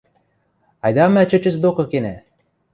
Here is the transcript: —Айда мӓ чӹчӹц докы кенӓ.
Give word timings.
—Айда 0.85 1.05
мӓ 1.13 1.23
чӹчӹц 1.29 1.55
докы 1.63 1.83
кенӓ. 1.91 2.15